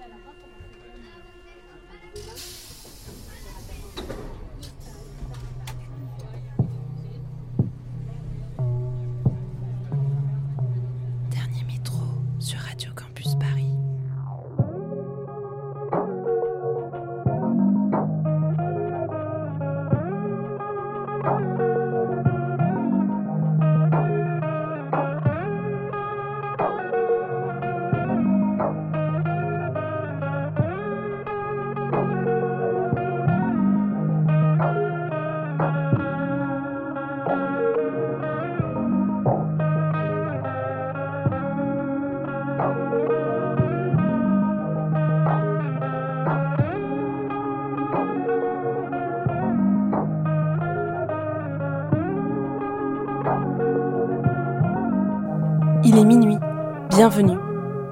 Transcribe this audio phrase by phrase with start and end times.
[0.00, 0.69] Bienvenue.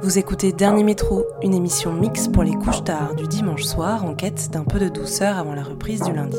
[0.09, 4.15] Vous écoutez Dernier Métro, une émission mix pour les couches tard du dimanche soir en
[4.15, 6.39] quête d'un peu de douceur avant la reprise du lundi.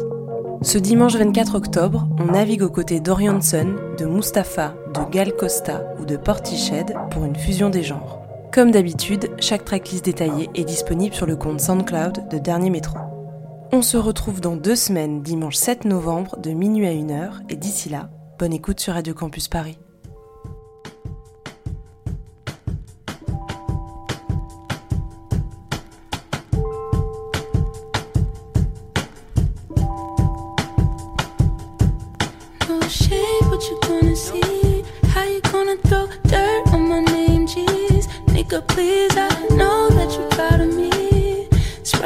[0.64, 6.06] Ce dimanche 24 octobre, on navigue aux côtés d'Orianson, de Mustapha, de Gal Costa ou
[6.06, 8.24] de Portiched pour une fusion des genres.
[8.52, 12.98] Comme d'habitude, chaque tracklist détaillée est disponible sur le compte SoundCloud de Dernier Métro.
[13.72, 17.90] On se retrouve dans deux semaines, dimanche 7 novembre, de minuit à 1h, et d'ici
[17.90, 19.78] là, bonne écoute sur Radio Campus Paris.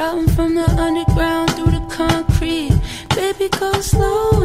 [0.04, 2.78] Sprouting from the underground through the concrete.
[3.16, 4.43] Baby, go slow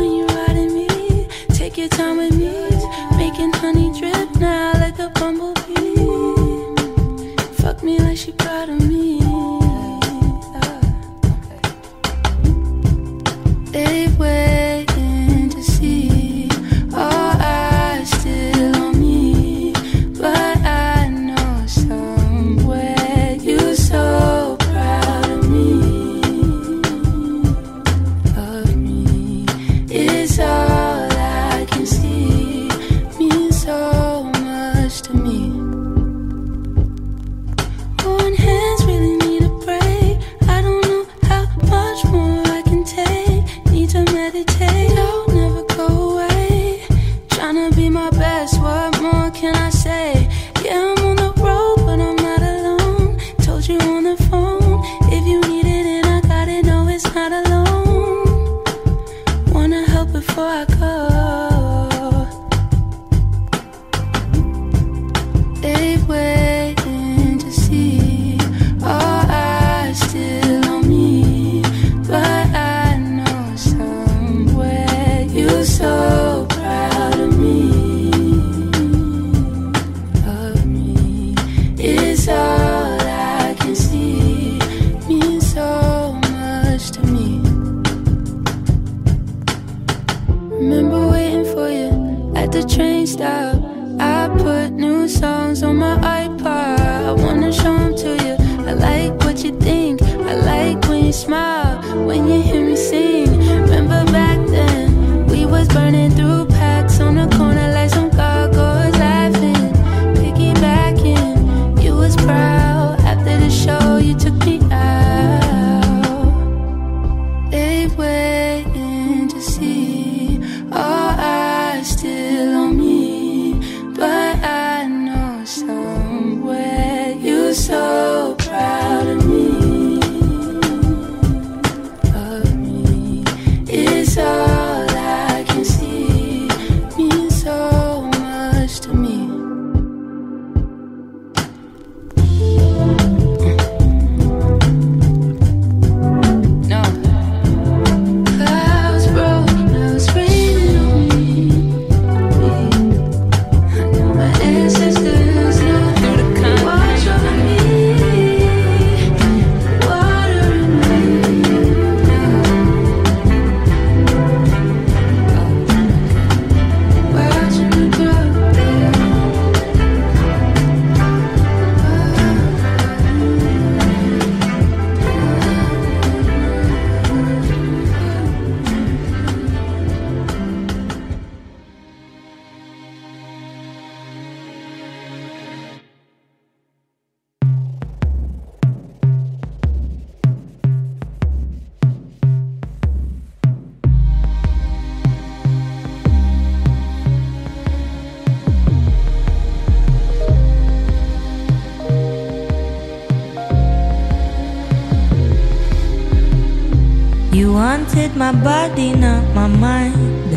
[208.33, 210.31] my body, not my mind.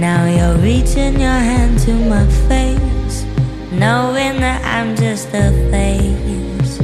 [0.00, 3.24] Now you're reaching your hand to my face,
[3.70, 6.80] knowing that I'm just a phase.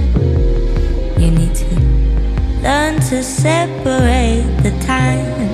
[1.18, 1.74] You need to
[2.62, 5.48] learn to separate the time.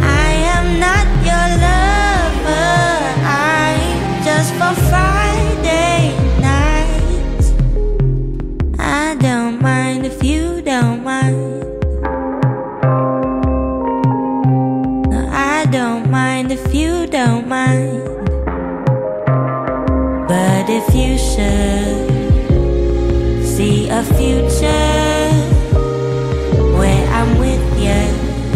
[0.00, 2.78] I am not your lover,
[3.22, 5.17] I'm just for Friday
[20.70, 22.10] If you should
[23.42, 25.32] see a future
[26.76, 28.04] where I'm with you,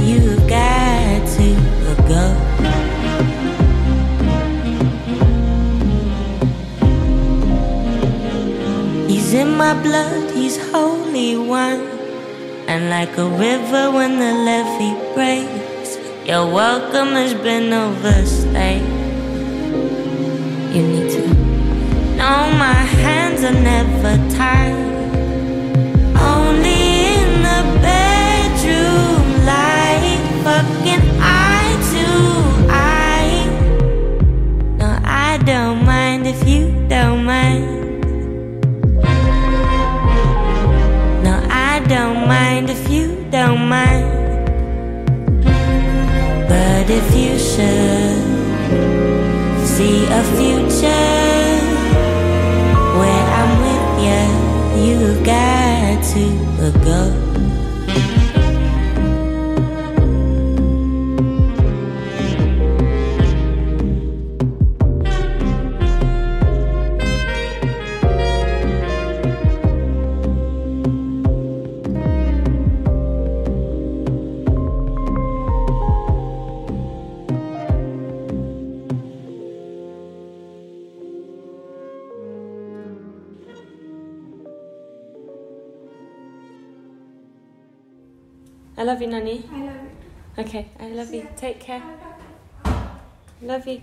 [0.04, 1.56] you got to
[2.12, 2.24] go.
[9.08, 11.80] He's in my blood, he's holy one.
[12.68, 15.96] And like a river when the levee breaks,
[16.28, 18.91] your welcome has been overstayed.
[22.22, 24.78] Know my hands are never tied.
[26.34, 26.82] Only
[27.16, 29.22] in the bedroom
[30.46, 32.06] fucking eye to
[32.70, 33.38] eye.
[34.80, 36.62] No, I don't mind if you
[36.94, 37.64] don't mind.
[41.26, 41.34] No,
[41.70, 43.04] I don't mind if you
[43.36, 44.08] don't mind.
[46.50, 48.22] But if you should
[49.74, 51.51] see a future
[54.84, 57.21] you got to go.
[89.02, 89.44] You, Nanny.
[89.50, 89.74] I love
[90.38, 90.44] you.
[90.44, 91.26] Okay, I love you.
[91.36, 91.82] Take care.
[93.42, 93.82] Love you.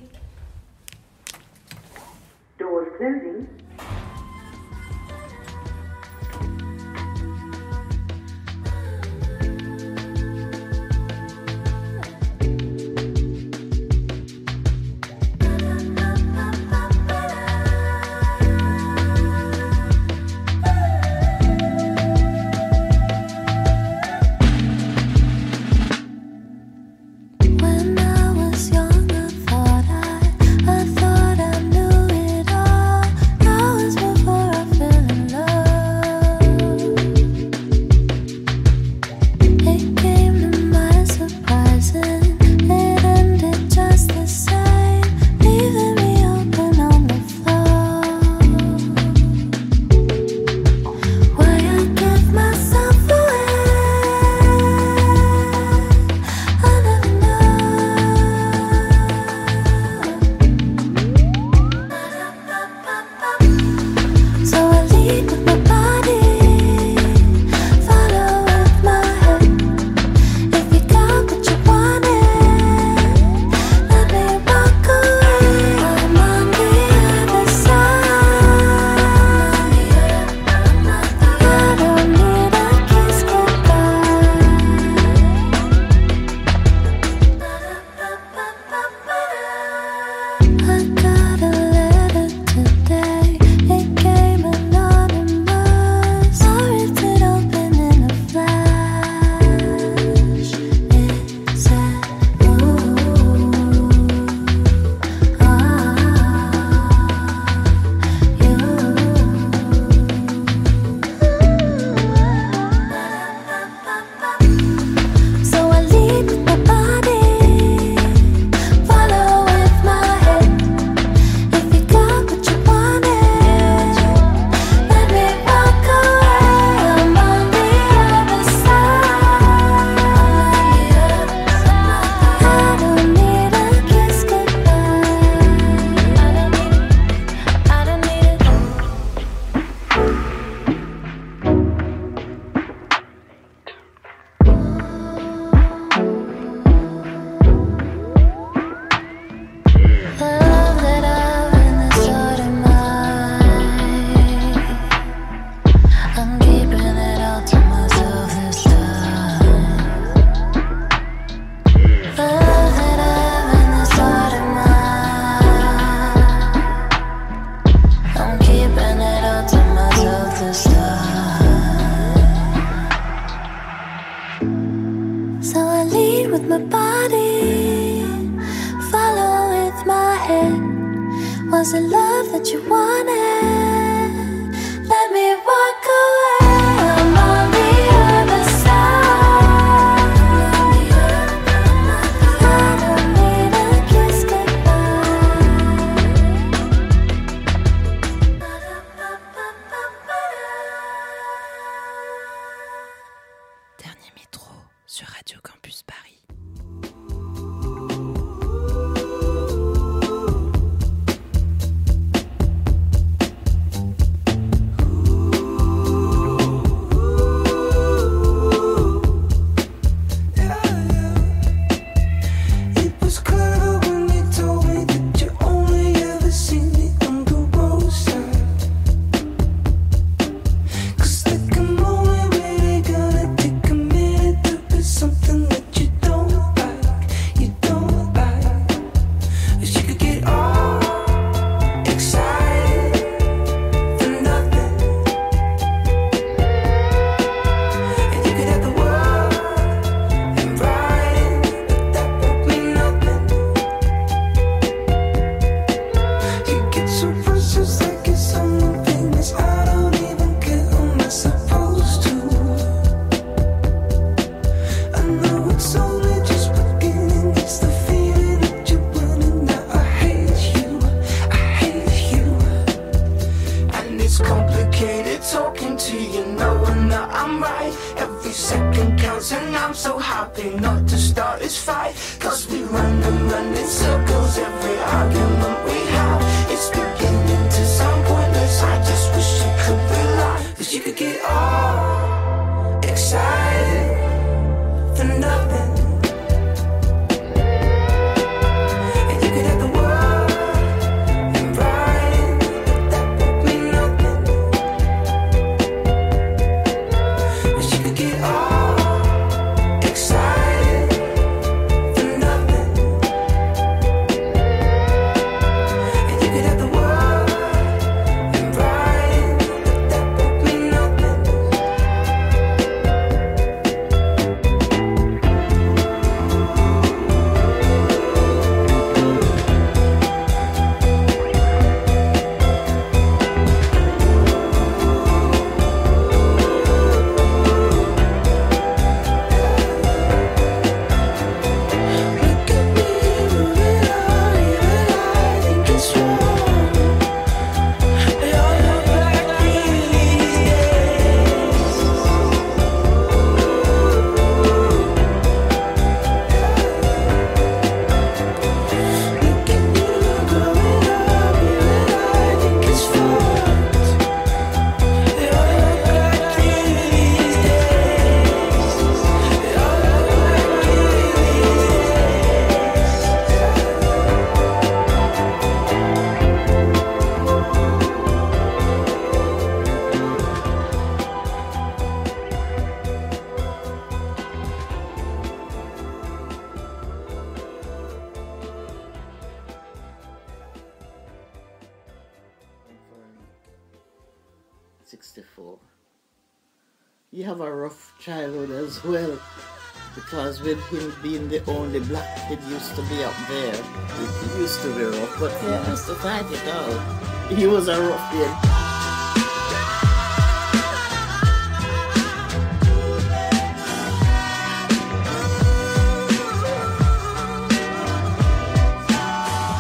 [400.42, 404.74] With him being the only black kid used to be up there, it used to
[404.76, 405.20] be rough.
[405.20, 407.32] But he has to fight it out.
[407.32, 408.32] He was a rough kid.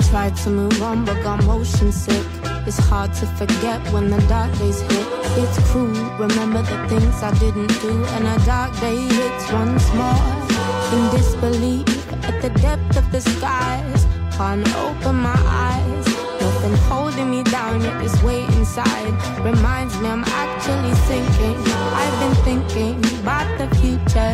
[0.09, 2.25] Tried to move on but got motion sick.
[2.65, 5.07] It's hard to forget when the dark days hit.
[5.37, 8.03] It's cruel, remember the things I didn't do.
[8.05, 10.58] And a dark day hits once more.
[10.91, 11.87] In disbelief
[12.23, 14.07] at the depth of the skies.
[14.35, 16.05] Can't open my eyes.
[16.41, 19.13] Nothing holding me down, yet this weight inside
[19.45, 21.61] reminds me I'm actually sinking.
[21.93, 24.33] I've been thinking about the future,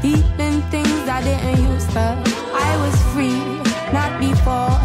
[0.00, 2.08] feeling things I didn't used to.
[2.68, 3.42] I was free,
[3.92, 4.80] not before.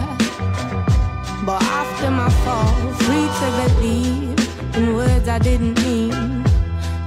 [1.45, 6.43] But after my fall, free to believe in words I didn't mean.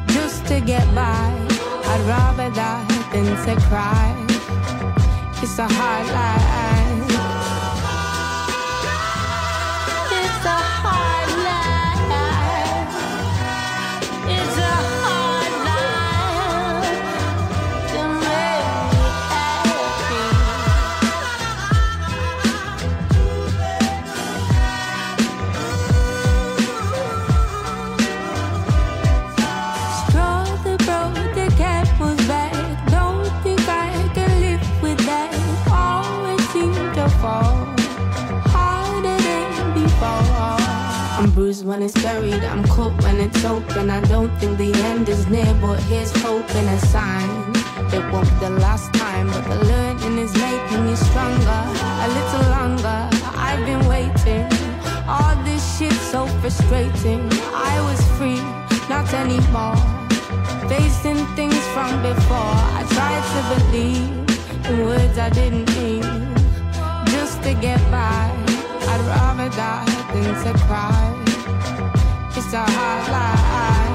[0.06, 1.28] Just to get by,
[1.84, 4.14] I'd rather die than to cry.
[5.42, 6.79] It's a hard life.
[41.80, 42.44] when it's buried.
[42.44, 43.88] I'm caught when it's open.
[43.88, 47.30] I don't think the end is near, but here's hope and a sign.
[47.96, 51.60] It won't be the last time, but the learning is making me stronger.
[52.04, 53.00] A little longer,
[53.48, 54.44] I've been waiting.
[55.08, 57.22] All this shit's so frustrating.
[57.54, 58.42] I was free,
[58.92, 59.80] not anymore.
[60.68, 64.10] Facing things from before, I tried to believe
[64.68, 66.02] in words I didn't mean.
[67.14, 68.20] Just to get by,
[68.92, 71.29] I'd rather die than to cry.
[72.42, 73.89] It's a hard life.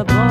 [0.00, 0.29] the boy.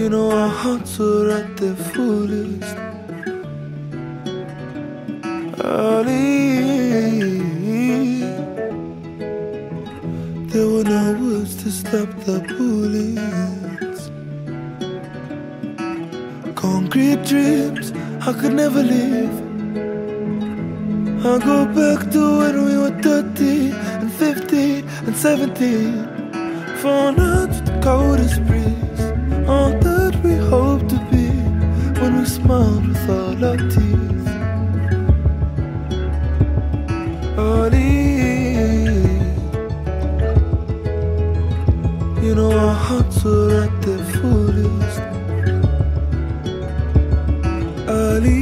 [0.00, 2.74] You know our hearts are at their fullest.
[5.62, 6.70] Ali.
[10.52, 14.00] There were no words to stop the bullets.
[16.54, 17.92] Concrete dreams
[18.26, 19.36] I could never live.
[21.26, 26.08] I go back to when we were 13 and 15 and 17.
[26.78, 28.90] Found out the coldest breeze.
[29.46, 29.79] All
[32.50, 34.28] smiled with all our teeth.
[37.38, 37.92] Ali,
[42.24, 45.00] you know our hearts are at their fullest.
[47.88, 48.40] Ali.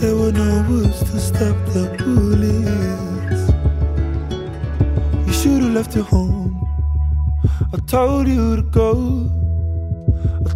[0.00, 3.42] There were no words to stop the bullets.
[5.26, 6.68] You should have left your home.
[7.72, 9.19] I told you to go.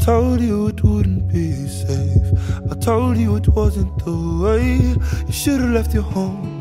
[0.05, 2.61] I told you it wouldn't be safe.
[2.71, 4.13] I told you it wasn't the
[4.45, 4.77] way.
[5.27, 6.61] You should have left your home.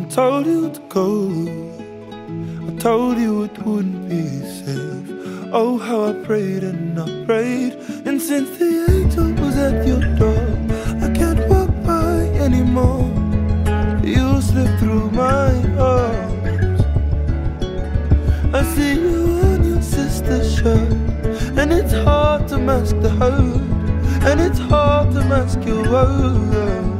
[0.00, 1.30] I told you to go.
[2.66, 5.08] I told you it wouldn't be safe.
[5.52, 7.78] Oh, how I prayed and I prayed.
[22.66, 23.62] Mask the hurt.
[24.28, 26.95] And it's hard to mask your words.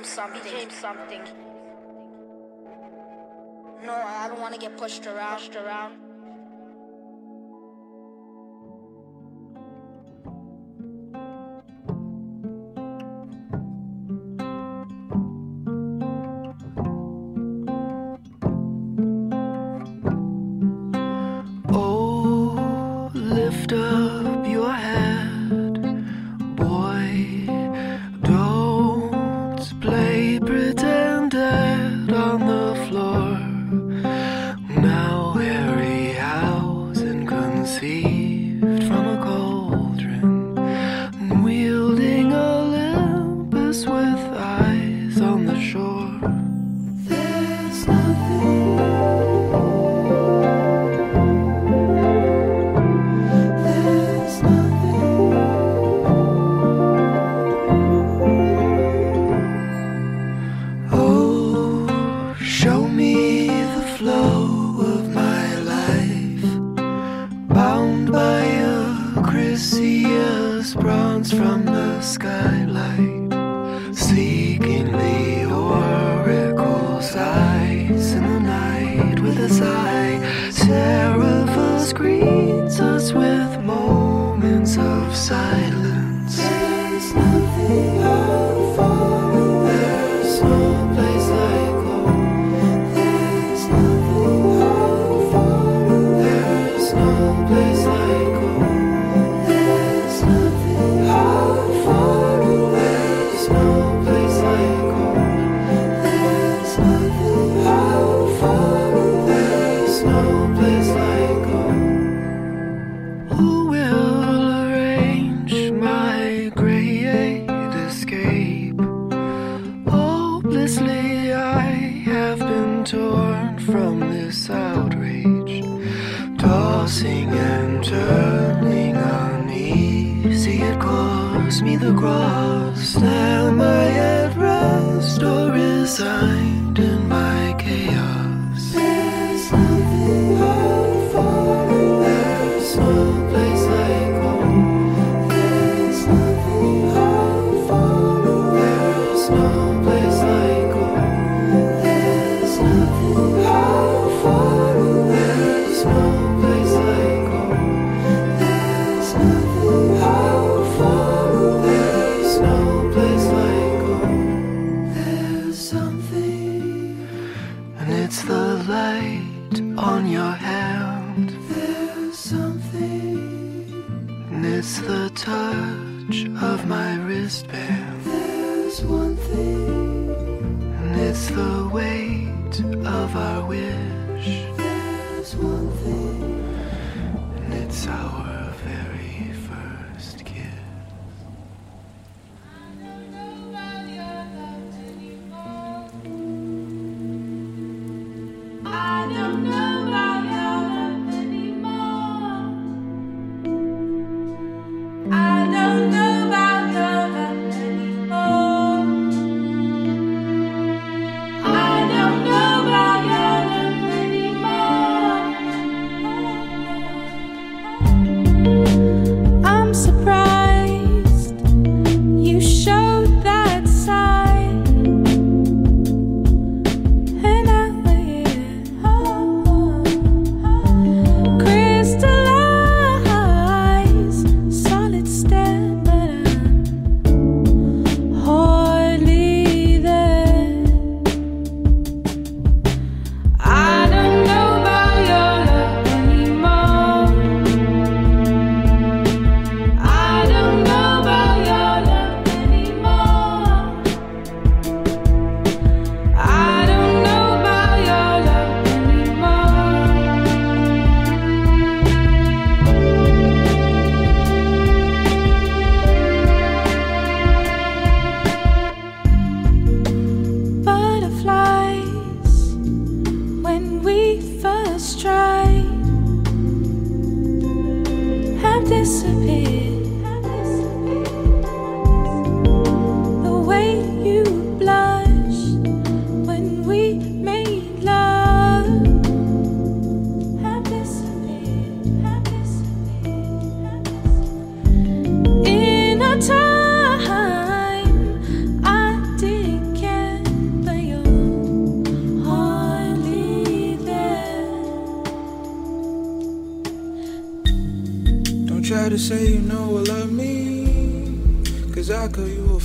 [0.00, 0.42] Became something.
[0.42, 1.20] Became something.
[3.84, 5.38] No, I don't want to get pushed around.
[5.38, 6.09] Pushed around.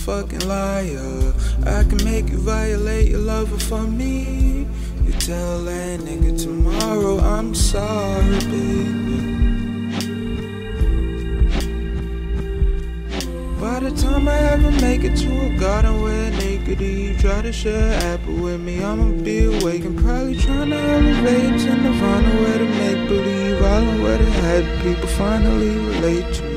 [0.05, 1.33] fucking liar.
[1.65, 4.67] I can make you violate your lover for me.
[5.03, 9.17] You tell that nigga tomorrow I'm sorry, baby.
[13.59, 17.51] By the time I ever make it to a garden where naked you try to
[17.51, 22.57] share apple with me, I'ma be awake and probably trying to elevate to Nirvana where
[22.59, 26.54] to make believe, I don't where to have people finally relate to me.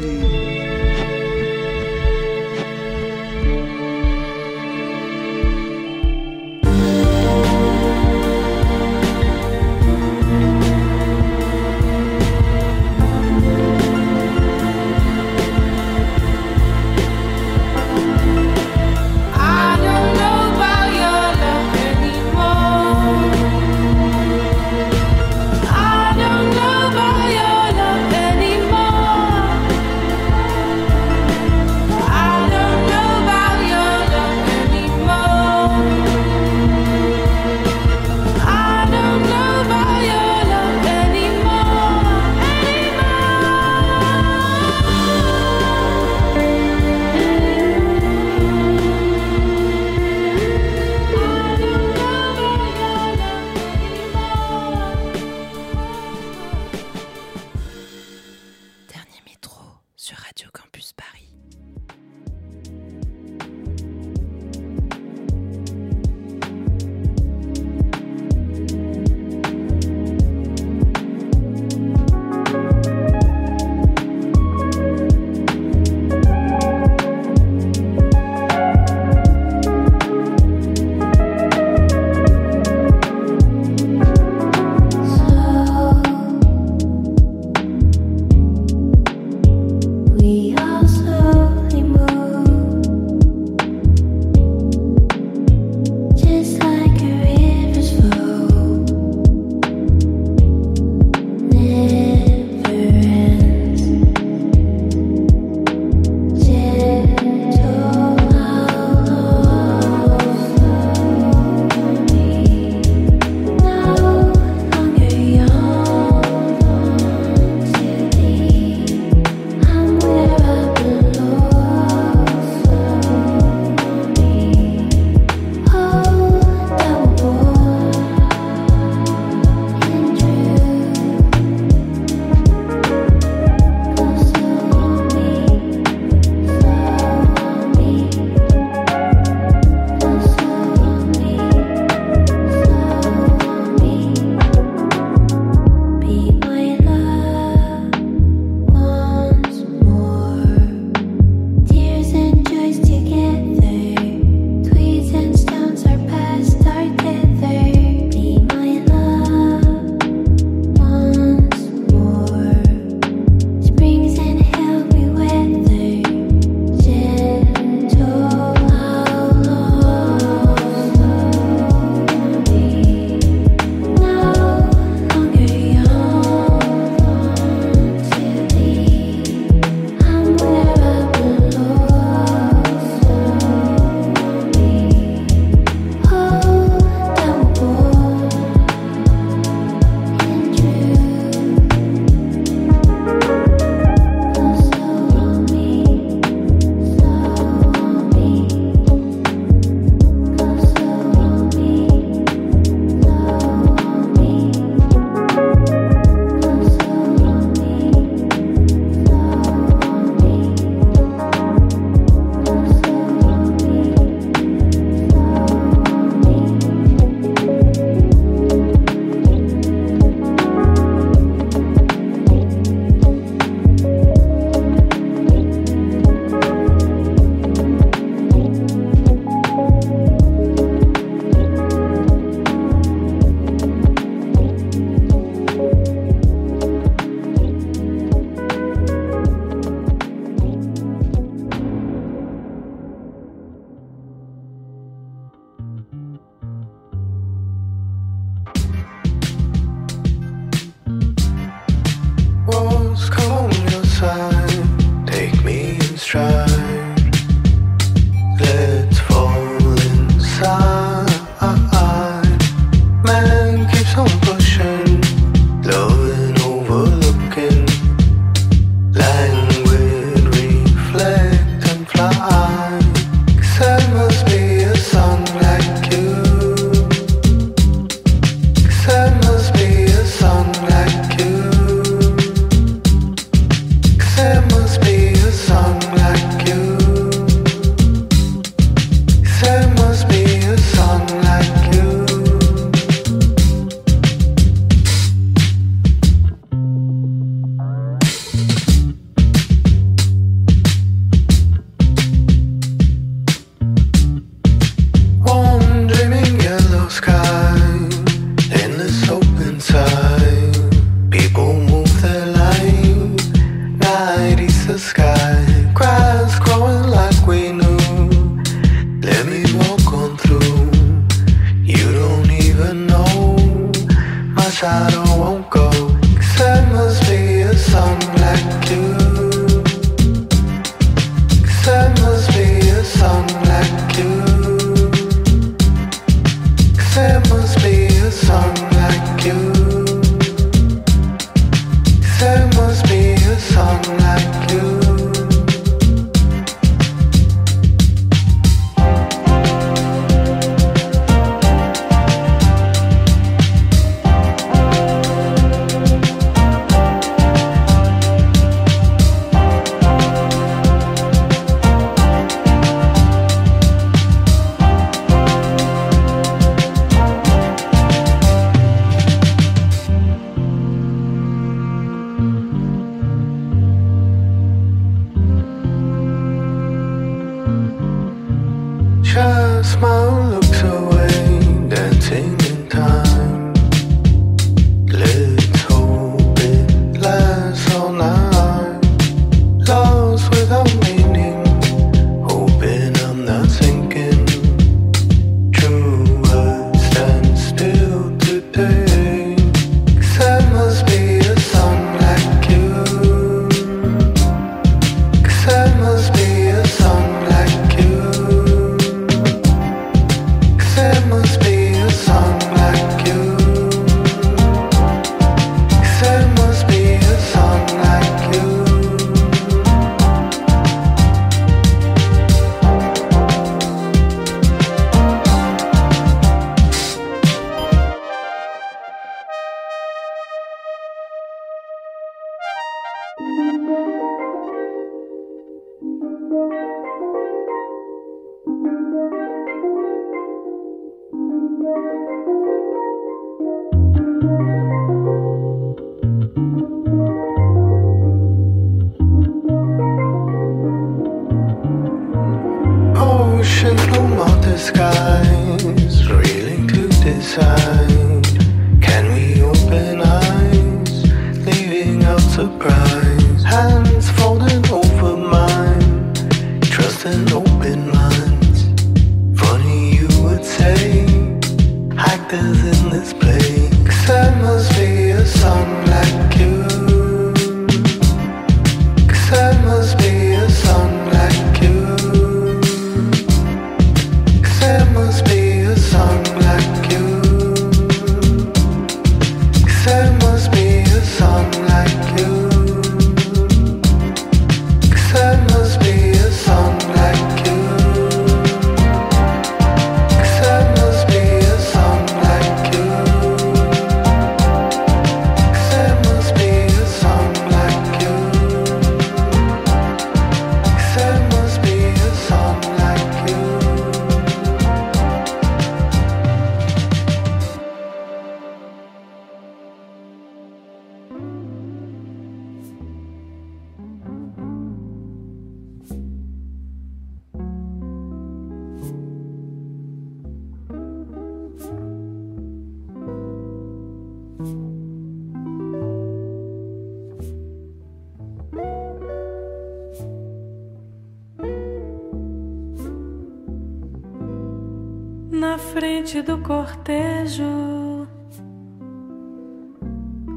[546.23, 548.09] do cortejo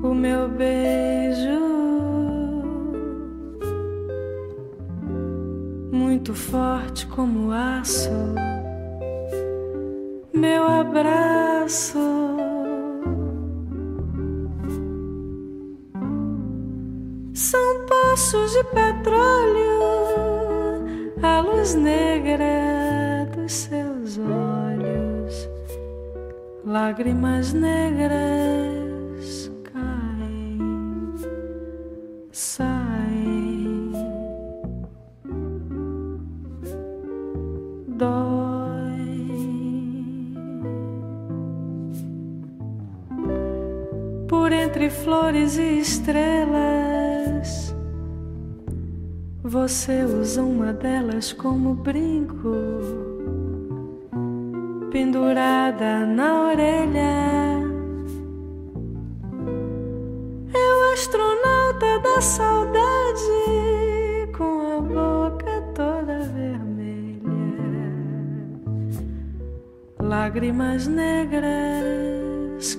[0.04, 1.60] o meu beijo
[5.92, 8.12] muito forte como aço
[10.42, 12.00] meu abraço.
[17.34, 19.82] São poços de petróleo
[21.22, 24.71] a luz negra dos seus olhos
[26.72, 31.14] lágrimas negras caem,
[32.32, 33.92] saem,
[37.90, 39.02] dói.
[44.30, 47.76] Por entre flores e estrelas,
[49.44, 53.11] você usa uma delas como brinco
[54.92, 57.62] pendurada na orelha.
[60.54, 63.32] É o astronauta da saudade
[64.38, 67.24] com a boca toda vermelha,
[70.00, 72.76] lágrimas negras.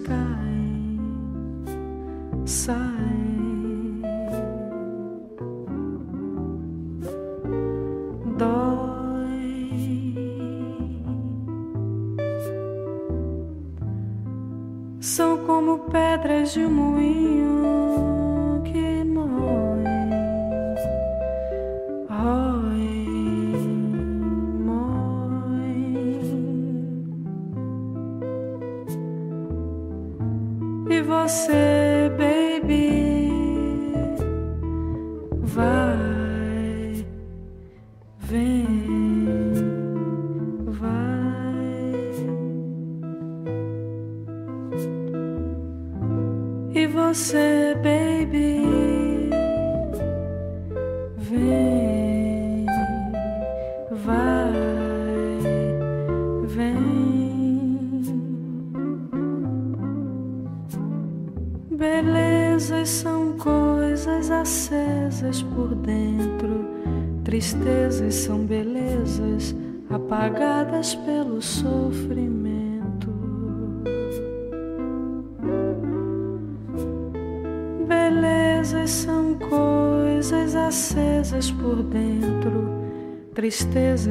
[16.52, 17.11] seja moído.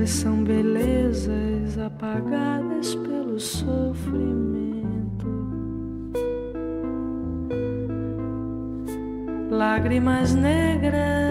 [0.10, 4.52] São belezas apagadas pelo sofrimento.
[9.52, 11.31] lágrimas negras